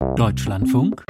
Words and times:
Deutschlandfunk 0.00 1.04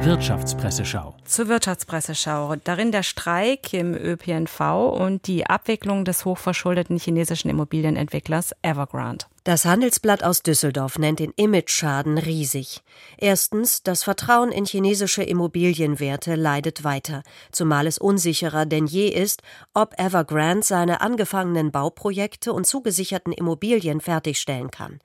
Wirtschaftspresseschau. 0.00 1.14
Zur 1.24 1.48
Wirtschaftspresseschau. 1.48 2.56
Darin 2.64 2.90
der 2.90 3.02
Streik 3.02 3.74
im 3.74 3.94
ÖPNV 3.94 4.60
und 4.98 5.26
die 5.26 5.46
Abwicklung 5.46 6.04
des 6.04 6.24
hochverschuldeten 6.24 6.98
chinesischen 6.98 7.50
Immobilienentwicklers 7.50 8.54
Evergrande. 8.62 9.26
Das 9.44 9.64
Handelsblatt 9.64 10.22
aus 10.22 10.44
Düsseldorf 10.44 11.00
nennt 11.00 11.18
den 11.18 11.32
Imageschaden 11.34 12.16
riesig. 12.16 12.80
Erstens, 13.18 13.82
das 13.82 14.04
Vertrauen 14.04 14.52
in 14.52 14.66
chinesische 14.66 15.24
Immobilienwerte 15.24 16.36
leidet 16.36 16.84
weiter, 16.84 17.24
zumal 17.50 17.88
es 17.88 17.98
unsicherer 17.98 18.66
denn 18.66 18.86
je 18.86 19.08
ist, 19.08 19.42
ob 19.74 19.98
Evergrande 19.98 20.64
seine 20.64 21.00
angefangenen 21.00 21.72
Bauprojekte 21.72 22.52
und 22.52 22.68
zugesicherten 22.68 23.32
Immobilien 23.32 24.00
fertigstellen 24.00 24.70
kann. 24.70 25.00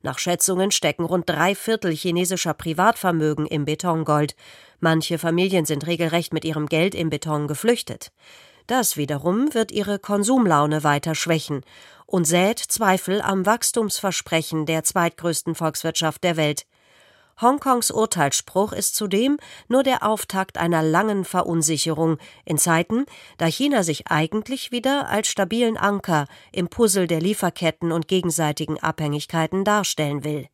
Nach 0.00 0.18
Schätzungen 0.18 0.70
stecken 0.70 1.04
rund 1.04 1.28
drei 1.28 1.54
Viertel 1.54 1.92
chinesischer 1.92 2.54
Privatvermögen 2.54 3.44
im 3.44 3.66
Betongold. 3.66 4.36
Manche 4.80 5.18
Familien 5.18 5.66
sind 5.66 5.86
regelrecht 5.86 6.32
mit 6.32 6.46
ihrem 6.46 6.64
Geld 6.64 6.94
im 6.94 7.10
Beton 7.10 7.46
geflüchtet. 7.46 8.10
Das 8.66 8.96
wiederum 8.96 9.54
wird 9.54 9.72
ihre 9.72 9.98
Konsumlaune 9.98 10.84
weiter 10.84 11.14
schwächen 11.14 11.62
und 12.06 12.26
sät 12.26 12.58
Zweifel 12.58 13.20
am 13.20 13.46
Wachstumsversprechen 13.46 14.66
der 14.66 14.84
zweitgrößten 14.84 15.54
Volkswirtschaft 15.54 16.22
der 16.24 16.36
Welt. 16.36 16.66
Hongkongs 17.40 17.90
Urteilsspruch 17.90 18.72
ist 18.72 18.94
zudem 18.94 19.38
nur 19.66 19.82
der 19.82 20.02
Auftakt 20.06 20.58
einer 20.58 20.82
langen 20.82 21.24
Verunsicherung 21.24 22.18
in 22.44 22.58
Zeiten, 22.58 23.06
da 23.38 23.46
China 23.46 23.82
sich 23.82 24.08
eigentlich 24.08 24.70
wieder 24.70 25.08
als 25.08 25.28
stabilen 25.28 25.76
Anker 25.76 26.26
im 26.52 26.68
Puzzle 26.68 27.06
der 27.06 27.20
Lieferketten 27.20 27.90
und 27.90 28.06
gegenseitigen 28.06 28.78
Abhängigkeiten 28.78 29.64
darstellen 29.64 30.24
will. 30.24 30.48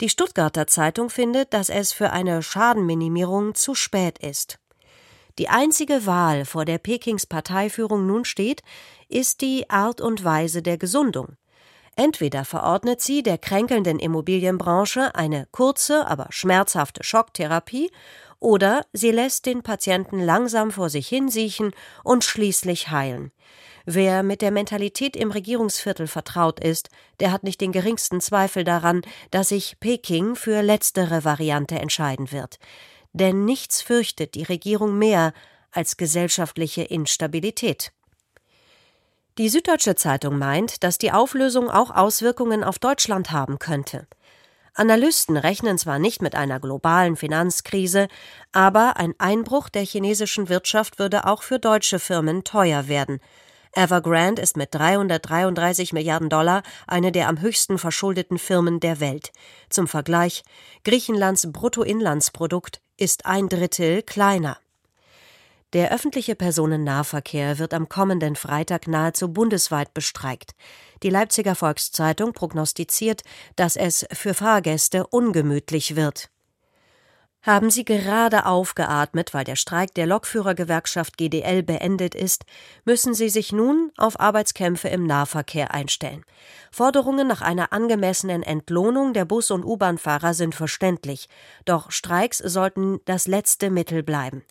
Die 0.00 0.08
Stuttgarter 0.08 0.66
Zeitung 0.66 1.10
findet, 1.10 1.52
dass 1.52 1.68
es 1.68 1.92
für 1.92 2.10
eine 2.10 2.42
Schadenminimierung 2.42 3.54
zu 3.54 3.74
spät 3.74 4.18
ist. 4.18 4.58
Die 5.38 5.48
einzige 5.48 6.04
Wahl, 6.04 6.44
vor 6.44 6.64
der 6.64 6.78
Pekings 6.78 7.24
Parteiführung 7.24 8.06
nun 8.06 8.24
steht, 8.24 8.62
ist 9.08 9.40
die 9.40 9.70
Art 9.70 10.00
und 10.00 10.24
Weise 10.24 10.62
der 10.62 10.78
Gesundung. 10.78 11.36
Entweder 11.94 12.44
verordnet 12.44 13.00
sie 13.00 13.22
der 13.22 13.38
kränkelnden 13.38 14.00
Immobilienbranche 14.00 15.14
eine 15.14 15.46
kurze, 15.52 16.06
aber 16.08 16.26
schmerzhafte 16.30 17.04
Schocktherapie, 17.04 17.90
oder 18.40 18.84
sie 18.92 19.10
lässt 19.10 19.46
den 19.46 19.62
Patienten 19.62 20.20
langsam 20.20 20.70
vor 20.70 20.90
sich 20.90 21.08
hinsiechen 21.08 21.72
und 22.04 22.24
schließlich 22.24 22.90
heilen. 22.90 23.32
Wer 23.84 24.22
mit 24.22 24.42
der 24.42 24.50
Mentalität 24.50 25.16
im 25.16 25.30
Regierungsviertel 25.30 26.08
vertraut 26.08 26.60
ist, 26.60 26.90
der 27.20 27.32
hat 27.32 27.42
nicht 27.42 27.60
den 27.60 27.72
geringsten 27.72 28.20
Zweifel 28.20 28.62
daran, 28.62 29.02
dass 29.30 29.48
sich 29.48 29.80
Peking 29.80 30.36
für 30.36 30.62
letztere 30.62 31.24
Variante 31.24 31.78
entscheiden 31.78 32.30
wird. 32.30 32.58
Denn 33.18 33.44
nichts 33.44 33.82
fürchtet 33.82 34.36
die 34.36 34.44
Regierung 34.44 34.96
mehr 34.96 35.32
als 35.72 35.96
gesellschaftliche 35.96 36.82
Instabilität. 36.82 37.90
Die 39.38 39.48
Süddeutsche 39.48 39.96
Zeitung 39.96 40.38
meint, 40.38 40.84
dass 40.84 40.98
die 40.98 41.10
Auflösung 41.10 41.68
auch 41.68 41.90
Auswirkungen 41.90 42.62
auf 42.62 42.78
Deutschland 42.78 43.32
haben 43.32 43.58
könnte. 43.58 44.06
Analysten 44.74 45.36
rechnen 45.36 45.78
zwar 45.78 45.98
nicht 45.98 46.22
mit 46.22 46.36
einer 46.36 46.60
globalen 46.60 47.16
Finanzkrise, 47.16 48.06
aber 48.52 48.96
ein 48.98 49.14
Einbruch 49.18 49.68
der 49.68 49.82
chinesischen 49.82 50.48
Wirtschaft 50.48 51.00
würde 51.00 51.26
auch 51.26 51.42
für 51.42 51.58
deutsche 51.58 51.98
Firmen 51.98 52.44
teuer 52.44 52.86
werden. 52.86 53.18
Evergrande 53.78 54.42
ist 54.42 54.56
mit 54.56 54.74
333 54.74 55.92
Milliarden 55.92 56.28
Dollar 56.28 56.64
eine 56.88 57.12
der 57.12 57.28
am 57.28 57.40
höchsten 57.40 57.78
verschuldeten 57.78 58.36
Firmen 58.36 58.80
der 58.80 58.98
Welt. 58.98 59.30
Zum 59.70 59.86
Vergleich, 59.86 60.42
Griechenlands 60.84 61.52
Bruttoinlandsprodukt 61.52 62.80
ist 62.96 63.24
ein 63.24 63.48
Drittel 63.48 64.02
kleiner. 64.02 64.58
Der 65.74 65.92
öffentliche 65.92 66.34
Personennahverkehr 66.34 67.60
wird 67.60 67.72
am 67.72 67.88
kommenden 67.88 68.34
Freitag 68.34 68.88
nahezu 68.88 69.32
bundesweit 69.32 69.94
bestreikt. 69.94 70.56
Die 71.04 71.10
Leipziger 71.10 71.54
Volkszeitung 71.54 72.32
prognostiziert, 72.32 73.22
dass 73.54 73.76
es 73.76 74.04
für 74.12 74.34
Fahrgäste 74.34 75.06
ungemütlich 75.06 75.94
wird. 75.94 76.30
Haben 77.42 77.70
Sie 77.70 77.84
gerade 77.84 78.46
aufgeatmet, 78.46 79.32
weil 79.32 79.44
der 79.44 79.56
Streik 79.56 79.94
der 79.94 80.06
Lokführergewerkschaft 80.06 81.16
GDL 81.16 81.62
beendet 81.62 82.14
ist, 82.14 82.44
müssen 82.84 83.14
Sie 83.14 83.28
sich 83.28 83.52
nun 83.52 83.92
auf 83.96 84.18
Arbeitskämpfe 84.18 84.88
im 84.88 85.06
Nahverkehr 85.06 85.72
einstellen. 85.72 86.24
Forderungen 86.72 87.28
nach 87.28 87.40
einer 87.40 87.72
angemessenen 87.72 88.42
Entlohnung 88.42 89.14
der 89.14 89.24
Bus- 89.24 89.52
und 89.52 89.64
U-Bahn-Fahrer 89.64 90.34
sind 90.34 90.54
verständlich, 90.54 91.28
doch 91.64 91.90
Streiks 91.90 92.38
sollten 92.38 93.00
das 93.04 93.26
letzte 93.26 93.70
Mittel 93.70 94.02
bleiben 94.02 94.42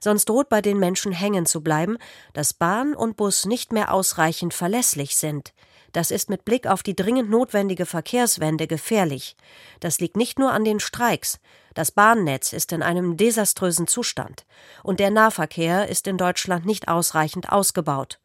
sonst 0.00 0.28
droht 0.28 0.48
bei 0.48 0.60
den 0.60 0.78
Menschen 0.78 1.12
hängen 1.12 1.46
zu 1.46 1.62
bleiben, 1.62 1.98
dass 2.32 2.54
Bahn 2.54 2.94
und 2.94 3.16
Bus 3.16 3.44
nicht 3.44 3.72
mehr 3.72 3.92
ausreichend 3.92 4.54
verlässlich 4.54 5.16
sind. 5.16 5.52
Das 5.92 6.10
ist 6.10 6.28
mit 6.28 6.44
Blick 6.44 6.66
auf 6.66 6.82
die 6.82 6.94
dringend 6.94 7.30
notwendige 7.30 7.86
Verkehrswende 7.86 8.66
gefährlich. 8.66 9.36
Das 9.80 10.00
liegt 10.00 10.16
nicht 10.16 10.38
nur 10.38 10.52
an 10.52 10.64
den 10.64 10.80
Streiks. 10.80 11.40
Das 11.74 11.90
Bahnnetz 11.90 12.52
ist 12.52 12.72
in 12.72 12.82
einem 12.82 13.16
desaströsen 13.16 13.86
Zustand. 13.86 14.44
Und 14.82 15.00
der 15.00 15.10
Nahverkehr 15.10 15.88
ist 15.88 16.06
in 16.06 16.18
Deutschland 16.18 16.66
nicht 16.66 16.88
ausreichend 16.88 17.50
ausgebaut. 17.50 18.18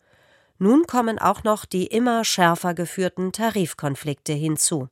Nun 0.60 0.86
kommen 0.88 1.20
auch 1.20 1.44
noch 1.44 1.66
die 1.66 1.88
immer 1.88 2.24
schärfer 2.24 2.74
geführten 2.74 3.32
Tarifkonflikte 3.32 4.34
hinzu. 4.34 4.90